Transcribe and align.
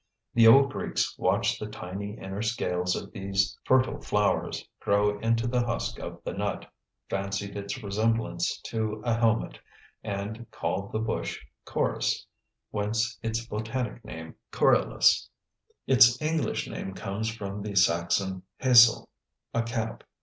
The 0.33 0.47
old 0.47 0.71
Greeks 0.71 1.15
watched 1.19 1.59
the 1.59 1.67
tiny 1.67 2.17
inner 2.17 2.41
scales 2.41 2.95
of 2.95 3.11
these 3.11 3.55
fertile 3.65 4.01
flowers 4.01 4.67
grow 4.79 5.19
into 5.19 5.45
the 5.45 5.63
husk 5.63 5.99
of 5.99 6.19
the 6.23 6.33
nut, 6.33 6.65
fancied 7.07 7.55
its 7.55 7.83
resemblance 7.83 8.59
to 8.61 9.03
a 9.05 9.13
helmet, 9.13 9.59
and 10.03 10.49
called 10.49 10.91
the 10.91 10.97
bush 10.97 11.39
corys; 11.67 12.25
whence 12.71 13.19
its 13.21 13.45
botanic 13.45 14.03
name 14.03 14.33
corylus. 14.51 15.29
Its 15.85 16.19
English 16.19 16.67
name 16.67 16.95
comes 16.95 17.29
from 17.29 17.61
the 17.61 17.75
Saxon 17.75 18.41
haesle, 18.59 19.07
a 19.53 19.61
cap. 19.61 20.03